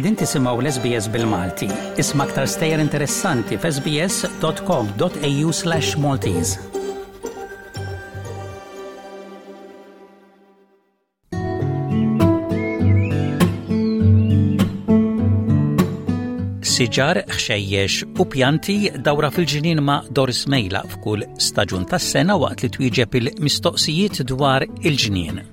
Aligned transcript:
Edin 0.00 0.14
tisimaw 0.16 0.62
l-SBS 0.64 1.10
bil-Malti. 1.12 1.66
Isma 2.00 2.24
aktar 2.24 2.46
stejjer 2.48 2.80
interessanti 2.80 3.58
f'sbs.com.au 3.60 5.50
slash 5.52 5.90
Maltese. 6.00 6.56
Siġar, 16.72 17.20
xejjex 17.44 17.98
u 18.16 18.28
pjanti 18.32 18.78
dawra 19.04 19.28
fil-ġinin 19.34 19.84
ma' 19.84 20.06
Doris 20.16 20.46
Mejla 20.48 20.80
f'kull 20.94 21.26
staġun 21.44 21.84
tas-sena 21.92 22.40
waqt 22.40 22.64
li 22.64 22.72
twieġeb 22.78 23.20
il-mistoqsijiet 23.20 24.24
dwar 24.32 24.64
il-ġnien. 24.80 25.44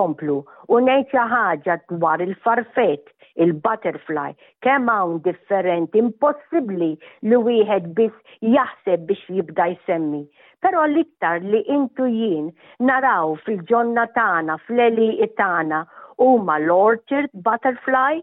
nkomplu 0.00 0.38
u 0.74 0.78
ngħid 0.86 1.08
xi 1.10 1.24
ħaġa 1.32 1.74
dwar 1.92 2.22
il-farfet, 2.24 3.10
il-butterfly, 3.44 4.32
kemm 4.64 4.88
hawn 4.92 5.18
differenti, 5.24 5.98
impossibbli 6.00 6.88
li 7.30 7.40
wieħed 7.48 7.90
biss 7.96 8.36
jaħseb 8.56 9.06
biex 9.08 9.36
jibda 9.38 9.66
jsemmi. 9.84 10.24
Però 10.64 10.82
l-iktar 10.88 11.40
li 11.44 11.62
intu 11.76 12.08
jien 12.12 12.50
naraw 12.84 13.34
fil-ġonna 13.46 14.04
tagħna, 14.16 14.56
fl-eli 14.66 15.28
tagħna 15.40 15.82
huma 16.20 16.58
l-orchard 16.60 17.30
butterfly, 17.46 18.20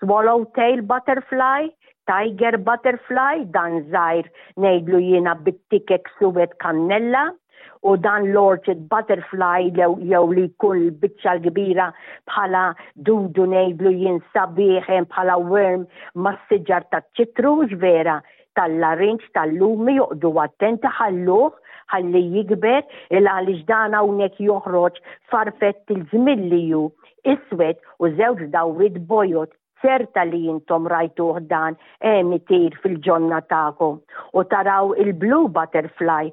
swallowtail 0.00 0.82
butterfly, 0.92 1.70
tiger 2.10 2.58
butterfly, 2.66 3.44
dan 3.54 3.80
żgħir 3.90 4.30
ngħidlu 4.58 5.02
jiena 5.08 5.36
bit-tikek 5.46 6.10
suwed 6.18 6.54
kannella, 6.62 7.28
u 7.88 7.90
dan 8.04 8.24
l-orchid 8.34 8.80
butterfly 8.92 9.62
jew 9.78 10.22
li 10.36 10.44
kull 10.64 10.82
bitċa 11.04 11.32
l-kbira 11.36 11.86
bħala 12.30 12.64
dudu 13.08 13.46
nejdlu 13.54 13.92
jinsabiħen 14.04 15.06
bħala 15.14 15.36
worm 15.52 15.86
ma 16.22 16.34
s-sġar 16.36 16.86
ta' 16.92 17.02
ċitruġ 17.18 17.74
vera 17.82 18.16
tal-larinċ 18.60 19.32
tal-lumi 19.38 19.96
joqdu 19.98 20.30
attenti 20.44 20.92
ħalluħ 21.00 21.56
ħalli 21.94 22.22
jikber 22.34 22.84
il-għalix 23.18 23.66
dan 23.72 23.96
hawnhekk 23.98 24.38
joħroġ 24.50 25.00
farfett 25.32 25.94
il-żmilliju 25.96 26.84
iswed 27.34 27.82
u 28.02 28.12
żewġ 28.20 28.46
dawrit 28.54 29.00
bojot 29.10 29.50
certa 29.82 30.22
li 30.28 30.44
jintom 30.46 30.86
rajtuħ 30.92 31.40
dan 31.50 31.74
emitir 32.12 32.68
eh, 32.70 32.78
fil-ġonna 32.84 33.40
taħkom. 33.50 33.98
u 34.38 34.40
taraw 34.52 34.94
il-blue 35.02 35.48
butterfly 35.50 36.30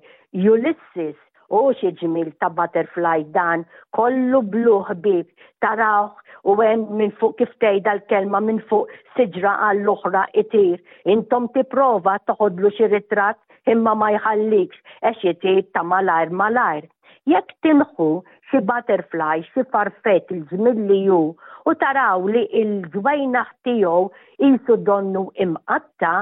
Ulysses 0.54 1.18
u 1.58 1.60
xieġmil 1.80 2.30
ta' 2.40 2.50
butterfly 2.58 3.22
dan, 3.38 3.66
kollu 3.98 4.42
blu 4.54 4.76
ħbib, 4.90 5.28
taraw 5.66 6.10
u 6.50 6.56
għem 6.64 6.86
minn 7.00 7.14
fuq 7.20 7.38
kif 7.40 7.56
tejda 7.64 7.96
l-kelma 7.98 8.42
minn 8.50 8.62
fuq 8.70 8.94
siġra 9.18 9.56
għall-oħra 9.70 10.28
itir. 10.44 10.78
Intom 11.16 11.50
prova 11.74 12.18
toħodlu 12.30 12.72
xi 12.78 12.92
ritrat 12.94 13.40
imma 13.74 13.94
ma 13.96 14.12
jħallikx, 14.16 14.76
eċ 15.10 15.28
jitir 15.30 15.64
ta' 15.74 15.84
malajr 15.92 16.30
malajr. 16.42 16.86
Jekk 17.30 17.50
tinħu 17.66 18.08
xi 18.50 18.62
butterfly, 18.70 19.42
xi 19.52 19.66
farfet 19.74 20.32
il-ġmilli 20.34 21.02
ju 21.10 21.20
u 21.70 21.74
taraw 21.82 22.24
li 22.34 22.46
il-ġwajna 22.62 23.44
tiegħu 23.66 24.10
jisu 24.46 24.78
donnu 24.90 25.26
imqatta, 25.46 26.14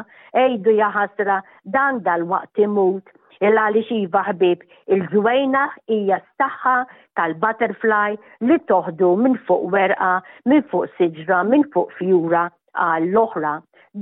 ejdu 0.44 0.74
jaħasra 0.82 1.40
dan 1.76 2.02
dal-waqt 2.10 2.66
imut 2.66 3.14
illa 3.46 3.64
li 3.74 3.82
xiva 3.88 4.22
ħbib 4.28 4.64
il 4.94 5.02
ġwejna 5.12 5.64
hija 5.96 6.16
staħħa 6.26 6.72
tal-butterfly 7.20 8.18
li 8.50 8.58
toħdu 8.72 9.10
minn 9.26 9.36
fuq 9.50 9.70
werqa, 9.76 10.14
minn 10.52 10.64
fuq 10.72 10.90
siġra, 10.98 11.42
minn 11.52 11.66
fuq 11.76 11.94
fjura 12.00 12.46
għall-oħra. 12.86 13.52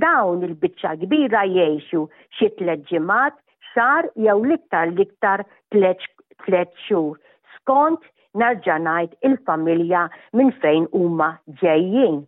Dawn 0.04 0.42
il-biċċa 0.48 0.94
kbira 1.04 1.42
jgħixu 1.48 2.02
xi 2.38 2.50
tliet 2.58 2.84
ġimgħat, 2.90 3.36
xar 3.74 4.08
jew 4.26 4.38
liktar 4.48 4.92
liktar 5.00 5.44
tliet 5.72 6.72
xhur. 6.86 7.16
Skont 7.56 8.00
narġanajt 8.36 9.14
il-familja 9.24 10.06
minn 10.36 10.52
fejn 10.62 10.88
huma 10.96 11.30
ġejjin. 11.60 12.22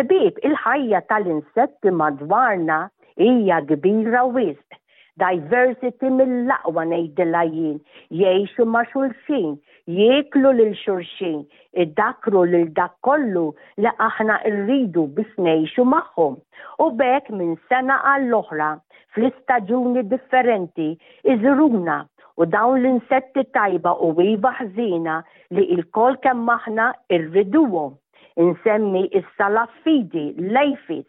Ħbib, 0.00 0.38
il-ħajja 0.48 1.00
tal-insetti 1.10 1.92
madwarna 2.00 2.84
hija 3.20 3.60
kbira 3.72 4.24
wisq 4.34 4.79
diversity 5.22 6.08
mill-laqwa 6.18 6.82
ngħidilha 6.88 7.40
jien, 7.54 7.74
jgħixu 8.18 8.64
ma' 8.66 8.80
xulxin, 8.90 9.50
jieklu 9.96 10.52
lil 10.58 10.70
xulxin, 10.80 11.42
id-dakru 11.82 12.44
lil 12.54 12.68
dak 12.78 12.94
kollu 13.06 13.42
li 13.84 13.92
aħna 14.06 14.38
rridu 14.46 15.04
bis 15.18 15.30
nejxu 15.46 15.84
magħhom. 15.92 16.38
U 16.84 16.86
bekk 17.02 17.32
minn 17.36 17.52
sena 17.68 17.98
għall-oħra 18.14 18.70
fl-istaġuni 19.14 20.06
differenti 20.12 20.88
iżruna 21.34 22.00
u 22.40 22.46
dawn 22.48 22.78
l-insetti 22.80 23.44
tajba 23.56 23.92
u 24.06 24.14
wiva 24.16 24.54
ħżina 24.62 25.20
li 25.56 25.68
il-kol 25.76 26.16
kemm 26.24 26.52
aħna 26.56 26.92
irriduhom. 27.16 27.92
Insemmi 28.40 29.02
issa 29.20 29.48
laffidi, 29.52 30.30
lejfis, 30.38 31.08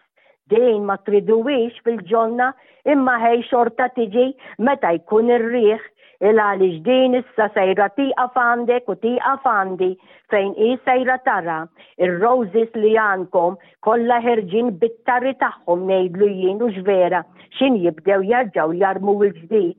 din 0.52 0.86
ma 0.90 0.96
triduwix 1.06 1.80
fil-ġonna 1.86 2.50
imma 2.94 3.14
ħej 3.26 3.44
xorta 3.50 3.86
tiġi 3.98 4.26
meta 4.68 4.92
jkun 4.98 5.32
ir-riħ 5.36 5.84
il-għalix 6.30 6.82
din 6.88 7.16
issa 7.20 7.48
sejra 7.56 7.88
tiqa 8.00 8.26
fandi 8.36 8.78
u 8.92 8.96
tiqa 9.06 9.34
fandi 9.46 9.90
fejn 10.34 10.52
i 10.68 10.74
sejra 10.88 11.16
tara 11.30 11.56
il-roses 12.08 12.76
li 12.84 12.92
għankom 13.06 13.58
kolla 13.88 14.20
ħerġin 14.28 14.74
bit-tarri 14.84 15.34
taħħom 15.46 15.88
nejdlu 15.94 16.30
jien 16.36 16.62
u 16.66 16.70
ġvera 16.80 17.24
xin 17.58 17.80
jibdew 17.86 18.20
jarġaw 18.34 18.76
jarmu 18.84 19.16
il-ġdid 19.28 19.78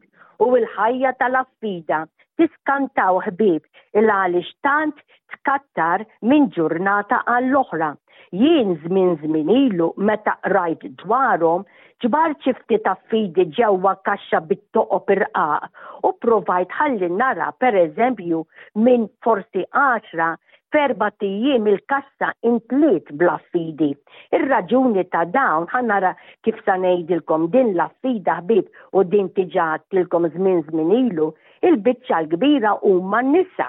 u 0.49 0.53
il-ħajja 0.60 1.15
tal-affida 1.22 2.04
tiskantaw 2.41 3.21
ħbib 3.28 4.00
il-għalix 4.03 4.56
tant 4.66 5.04
tkattar 5.37 6.06
minn 6.33 6.49
ġurnata 6.56 7.22
għall-oħra 7.37 7.93
jien 8.32 8.76
żmien 8.82 9.16
żmien 9.22 9.50
ilu 9.50 9.94
meta 9.97 10.34
rajt 10.54 10.81
dwarhom 11.04 11.65
ġbar 12.03 12.32
ċifti 12.44 12.78
ta' 12.84 12.97
fidi 13.10 13.44
ġewwa 13.56 13.93
kaxxa 14.09 14.41
bit-toqob 14.50 15.12
irqaq 15.15 15.69
u 16.09 16.12
provajt 16.25 16.72
ħalli 16.78 17.10
nara 17.21 17.50
pereżempju 17.62 18.41
minn 18.87 19.04
forsi 19.25 19.66
10 19.76 20.38
ferba 20.72 21.10
tijiem 21.21 21.66
il-kassa 21.69 22.31
intliet 22.48 23.10
bla 23.21 23.34
fidi. 23.53 23.91
Ir-raġuni 24.32 25.04
ta' 25.12 25.26
dawn 25.34 25.66
ħanara 25.69 26.15
kif 26.47 26.62
sa' 26.65 26.78
nejdilkom 26.81 27.50
din 27.53 27.75
la 27.76 27.91
fida 28.00 28.38
ħbib 28.41 28.72
u 28.97 29.04
din 29.12 29.28
tiġat 29.37 29.84
tilkom 29.92 30.31
żmien 30.32 30.65
żmien 30.71 30.94
ilu, 31.03 31.28
il-biċċa 31.60 32.22
l-kbira 32.25 32.72
huma 32.87 33.21
nisa. 33.34 33.69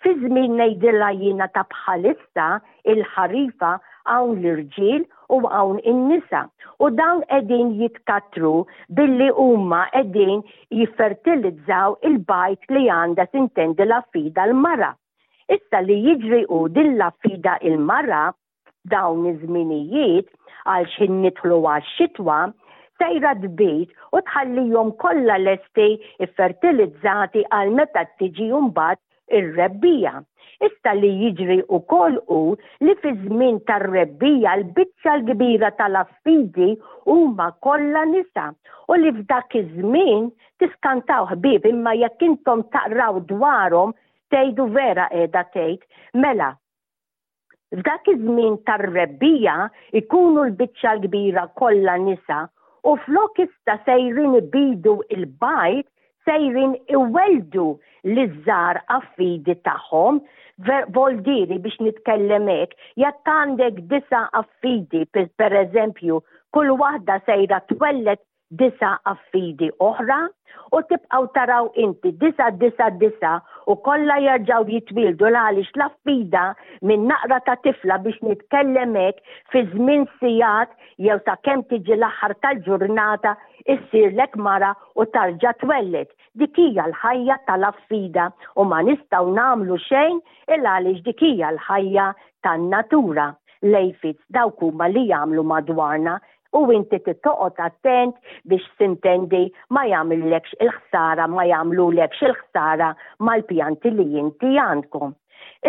Fi 0.00 0.14
żmien 0.22 0.54
jina 0.84 1.10
jiena 1.18 1.50
ta' 1.56 1.66
bħalissa 1.74 2.46
il-ħarifa 2.94 3.74
hawn 4.06 4.40
l-irġiel 4.42 5.04
u 5.32 5.38
hawn 5.52 5.78
in-nisa. 5.92 6.42
U 6.82 6.88
dawn 6.98 7.22
qegħdin 7.32 7.72
jitkatru 7.80 8.52
billi 8.98 9.28
huma 9.40 9.80
qegħdin 9.94 10.42
jiffertilizzaw 10.78 11.96
il-bajt 12.10 12.70
li 12.76 12.84
għandha 12.98 13.28
tintendi 13.34 13.88
la 13.90 14.00
fida 14.14 14.44
l-mara. 14.50 14.92
Issa 15.56 15.80
li 15.88 15.96
jiġri 16.08 16.44
u 16.52 16.62
din 16.76 16.94
la 17.00 17.10
fida 17.24 17.56
il-mara 17.70 18.24
dawn 18.94 19.26
iż-żminijiet 19.32 20.30
għal 20.66 20.88
xin 20.94 21.20
nidħlu 21.26 21.60
għax-xitwa 21.74 22.38
sejra 23.00 23.32
d-bejt 23.42 23.92
u 24.16 24.22
tħallihom 24.30 24.94
kollha 25.02 25.38
lesti 25.46 25.90
iffertilizzati 26.26 27.44
għal 27.58 27.74
meta 27.80 28.06
tiġi 28.22 28.50
mbagħad 28.68 29.04
ir-rebbija. 29.34 30.12
Issa 30.64 30.92
li 30.96 31.08
jiġri 31.20 31.58
u 31.68 31.78
koll 31.92 32.14
u 32.32 32.38
li 32.86 32.94
fi 33.02 33.10
żmien 33.24 33.58
tar-rebbija 33.70 34.54
l-biċċa 34.60 35.14
l-kbira 35.18 35.70
tal-affidi 35.80 36.68
huma 37.10 37.50
kollha 37.66 38.06
nisa 38.12 38.44
u 38.88 38.96
li 39.02 39.12
f'dak 39.18 39.56
iż-żmien 39.60 40.30
tiskantaw 40.62 41.28
ħbieb 41.32 41.66
imma 41.72 41.92
jekk 42.00 42.24
intom 42.30 42.64
taqraw 42.76 43.20
dwarhom 43.34 43.92
tgħidu 44.32 44.68
vera 44.78 45.08
qiegħda 45.12 45.42
tgħid 45.52 45.84
mela 46.24 46.48
f'dak 47.80 48.08
iż-żmien 48.14 48.56
tar-rebbija 48.70 49.58
ikunu 50.02 50.46
l-biċċa 50.48 50.94
l-kbira 50.96 51.48
kollha 51.60 51.98
nisa 52.08 52.40
u 52.88 52.96
flok 53.04 53.42
issa 53.44 53.76
sejrin 53.90 54.40
ibidu 54.40 55.00
il-bajt 55.18 55.90
sejrin 56.28 56.76
iweldu 56.96 57.66
li 58.18 58.24
zzar 58.34 58.80
affidi 58.98 59.54
tagħhom 59.68 60.20
voldiri 60.98 61.58
biex 61.66 61.80
nitkellemek, 61.86 62.72
jekk 63.02 63.32
għandek 63.38 63.80
disa 63.94 64.24
affidi, 64.40 65.02
per 65.38 65.56
eżempju, 65.64 66.20
kull 66.56 66.72
waħda 66.82 67.18
sejra 67.28 67.58
twellet 67.72 68.22
disa 68.62 68.94
affidi 69.10 69.66
oħra 69.82 70.16
u 70.76 70.80
tibqaw 70.90 71.24
taraw 71.36 71.66
inti 71.82 72.12
disa 72.20 72.46
disa 72.60 72.86
disa 73.00 73.32
u 73.66 73.74
kolla 73.86 74.20
jarġaw 74.22 74.68
jitwildu 74.70 75.26
għalix 75.32 75.72
l-affida 75.74 76.44
minn 76.86 77.08
naqra 77.10 77.40
ta' 77.48 77.58
tifla 77.66 77.98
biex 78.06 78.22
nitkellemek 78.28 79.18
fi 79.50 79.64
żmien 79.72 80.06
sijat 80.20 80.70
jew 81.08 81.18
ta' 81.26 81.36
kem 81.48 81.66
tiġi 81.72 81.98
l-aħħar 81.98 82.36
tal-ġurnata 82.46 83.34
issir 83.74 84.14
lek 84.22 84.38
mara 84.48 84.72
u 84.94 85.04
tarġa 85.16 85.52
twellet. 85.64 86.15
Dikija 86.36 86.84
l-ħajja 86.90 87.36
tal-affida 87.48 88.26
u 88.60 88.64
ma 88.68 88.82
nistgħu 88.84 89.30
nagħmlu 89.38 89.76
xejn 89.88 90.18
il 90.56 90.66
għaliex 90.72 91.04
dikija 91.06 91.52
l-ħajja 91.54 92.08
tan-natura. 92.46 93.24
Lejfit 93.64 94.18
dawk 94.36 94.60
huma 94.66 94.88
li 94.92 95.06
jagħmlu 95.08 95.44
madwarna 95.52 96.18
u 96.60 96.62
inti 96.76 97.00
t-toqot 97.06 97.56
attent 97.70 98.16
biex 98.52 98.66
sintendi 98.82 99.40
ma 99.72 99.86
lekx 99.88 100.52
il-ħsara, 100.66 101.24
ma 101.32 101.42
jagħmlulekx 101.48 102.22
il-ħsara 102.28 102.90
mal-pjanti 103.28 103.90
li 103.96 104.06
jinti 104.18 104.58
għandkom. 104.66 105.16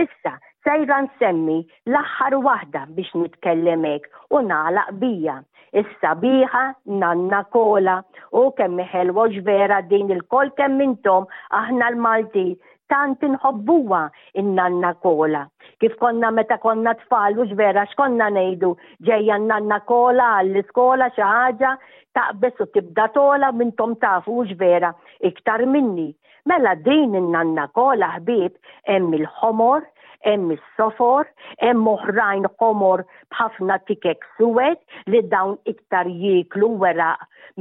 Issa, 0.03 0.33
sejra 0.67 0.99
nsemmi 1.07 1.61
l-aħħar 1.87 2.41
waħda 2.43 2.85
biex 2.99 3.15
nitkellemek 3.23 4.11
u 4.35 4.43
naħlaq 4.51 4.99
bija. 4.99 5.39
Issa 5.79 6.15
biħa 6.15 6.67
nanna 6.99 7.43
kola 7.51 8.01
u 8.37 8.47
kemm 8.57 8.75
miħel 8.79 9.11
vera 9.47 9.79
din 9.91 10.09
il-kol 10.13 10.51
kemm 10.59 10.77
mintom 10.81 11.25
aħna 11.59 11.87
l-Malti 11.93 12.43
tant 12.91 13.23
inħobbuwa 13.27 14.01
in-nanna 14.41 14.93
kola. 15.03 15.41
Kif 15.81 15.97
konna 15.99 16.29
meta 16.31 16.57
konna 16.63 16.93
tfal 17.01 17.37
u 17.43 17.47
ġvera 17.49 17.83
x'konna 17.91 18.29
ngħidu 18.35 18.69
ġejja 19.09 19.37
n-nanna 19.41 19.79
kola 19.89 20.29
għall-iskola 20.39 21.09
xi 21.17 21.25
ħaġa 21.27 21.73
taqbes 22.17 22.61
tibda 22.73 23.09
tola 23.17 23.51
mintom 23.51 23.97
tafu 24.01 24.37
u 24.41 24.47
ġvera 24.53 24.93
iktar 25.31 25.65
minni. 25.73 26.07
Mela 26.47 26.77
din 26.79 27.17
in-nanna 27.19 27.67
kola 27.75 28.13
ħbib 28.21 28.55
hemm 28.87 29.17
il-ħomor, 29.17 29.81
hemm 30.25 30.49
is-sofor, 30.55 31.25
hemm 31.63 31.87
oħrajn 31.91 32.47
komor 32.61 33.03
b'ħafna 33.33 33.75
tikek 33.89 34.25
suwed 34.37 34.79
li 35.13 35.21
dawn 35.33 35.57
iktar 35.73 36.09
jiklu 36.09 36.69
wera 36.83 37.11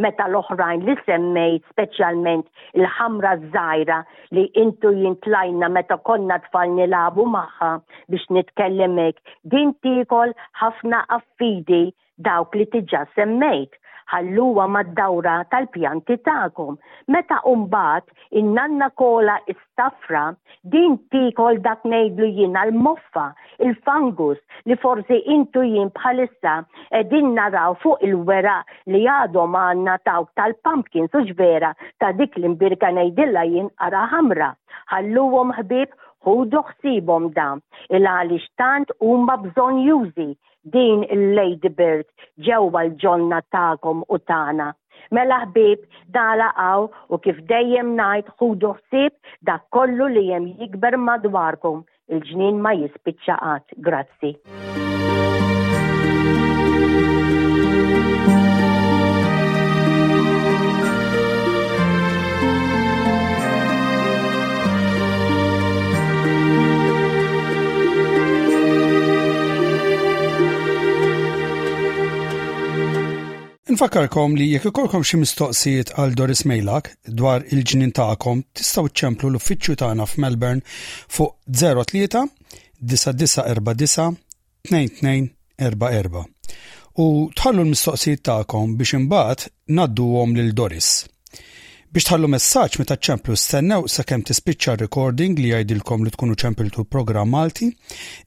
meta 0.05 0.27
l-oħrajn 0.31 0.85
li 0.87 0.95
semmejt 1.07 1.65
speċjalment 1.73 2.49
il-ħamra 2.81 3.35
żgħira 3.45 4.01
li 4.37 4.47
intu 4.65 4.93
jintlajna 5.03 5.71
meta 5.79 5.99
konna 6.09 6.39
tfal 6.47 6.75
nilabu 6.79 7.29
magħha 7.37 7.73
biex 8.15 8.29
nitkellimek 8.39 9.21
din 9.57 9.75
tikol 9.87 10.35
ħafna 10.63 11.05
affidi 11.19 11.87
dawk 12.29 12.57
li 12.57 12.69
tiġa 12.77 13.05
semmejt 13.17 13.81
ħalluwa 14.13 14.65
mad-dawra 14.73 15.33
tal-pjanti 15.53 16.17
tagħkom. 16.27 16.77
Meta 17.15 17.39
mbagħad 17.45 18.37
in-nanna 18.41 18.89
kola 19.01 19.35
istafra 19.53 20.23
din 20.75 20.95
tikol 21.15 21.59
dak 21.65 21.83
ngħidlu 21.91 22.29
jien 22.39 22.59
l-moffa, 22.63 23.25
il 23.67 23.75
fangus 23.89 24.39
li 24.71 24.79
forsi 24.85 25.19
intu 25.37 25.65
jien 25.67 25.91
bħalissa 25.99 26.55
din 27.13 27.35
naraw 27.41 27.75
fuq 27.83 28.03
il-wera 28.11 28.61
li 28.95 29.03
għadhom 29.17 29.59
għandna 29.65 29.99
tawk 30.11 30.31
tal-pumpkins 30.39 31.15
u 31.15 31.23
ta' 32.01 32.13
dik 32.21 32.39
l-imbirka 32.39 32.93
nejdilla 33.01 33.45
jien 33.51 33.71
ara 33.89 34.07
ħamra. 34.13 34.53
Ħalluhom 34.95 35.51
ħbib 35.59 35.91
ħudu 36.27 36.63
ħsibhom 36.71 37.33
da 37.37 37.51
il-għaliex 37.91 38.47
tant 38.59 38.89
huma 39.01 39.35
bżonn 39.49 39.83
jużi 39.87 40.31
din 40.75 41.03
il-Lady 41.15 41.71
Bird 41.79 42.09
ġewwa 42.49 42.83
l-ġonna 42.89 43.39
tagħkom 43.55 44.03
u 44.11 44.19
tana. 44.31 44.69
Mela 45.15 45.39
ħbib 45.47 45.85
dala 46.19 46.51
għaw 46.67 46.89
u 47.15 47.19
kif 47.27 47.39
dejjem 47.53 47.95
najt 48.01 48.33
ħudu 48.41 48.73
ħsib 48.79 49.15
da 49.51 49.61
kollu 49.77 50.09
li 50.17 50.27
jem 50.33 50.51
jikber 50.59 50.99
madwarkom 51.07 51.85
il-ġnien 52.17 52.59
ma 52.67 52.75
jispiċċaqat. 52.83 53.79
Grazzi. 53.91 54.35
Nifakarkom 73.87 74.33
li 74.35 74.47
jekk 74.51 74.65
ikolkom 74.73 75.05
xi 75.07 75.19
mistoqsijiet 75.21 75.93
għal 75.95 76.15
Doris 76.19 76.41
Mejlak 76.51 76.89
dwar 77.21 77.45
il-ġnien 77.55 77.93
tagħkom 77.95 78.41
tistgħu 78.59 78.91
ċemplu 79.01 79.29
l-uffiċċju 79.31 79.77
tagħna 79.83 80.07
f'Melbourne 80.11 80.59
fuq 80.67 81.37
03 81.61 82.25
9949 82.83 84.73
2244 84.73 86.25
u 87.05 87.07
tħallu 87.39 87.63
l-mistoqsijiet 87.63 88.25
tagħkom 88.27 88.75
biex 88.83 88.99
imbagħad 89.05 89.47
ngħadduhom 89.79 90.35
lil 90.41 90.51
Doris. 90.63 90.91
Biex 91.97 92.11
tħallu 92.13 92.29
messaġġ 92.29 92.79
meta 92.83 92.95
ċemplu 93.07 93.35
stennew 93.41 93.87
sakemm 93.89 94.21
tispiċċa 94.29 94.73
recording 94.83 95.39
li 95.41 95.49
jgħidilkom 95.49 96.03
li 96.05 96.11
tkunu 96.13 96.35
ċempiltu 96.37 96.83
programm 96.93 97.31
Malti, 97.33 97.71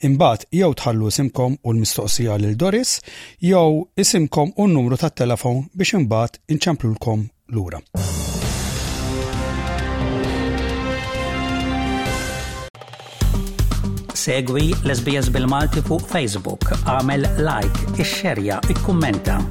imbagħad 0.10 0.46
jew 0.58 0.70
tħallu 0.80 1.12
isimkom 1.14 1.58
u 1.62 1.70
l-mistoqsija 1.76 2.38
lil 2.42 2.56
Doris, 2.58 2.96
jew 3.38 3.86
isimkom 4.02 4.56
u 4.58 4.66
n-numru 4.66 4.98
tat-telefon 4.98 5.68
biex 5.78 5.94
imbagħad 6.00 6.42
inċemplulkom 6.50 7.28
lura. 7.54 7.84
Segwi 14.18 14.72
l-SBS 14.82 15.30
bil-Malti 15.38 15.86
fuq 15.86 16.10
Facebook, 16.10 16.72
għamel 16.90 17.30
like, 17.46 17.86
ixxerja, 18.02 18.64
ikkummenta. 18.74 19.44